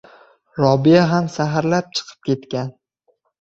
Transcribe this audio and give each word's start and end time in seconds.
Robiya 0.61 1.03
ham 1.11 1.27
saharlab 1.33 1.93
chiqib 1.99 2.19
ketgan. 2.31 2.73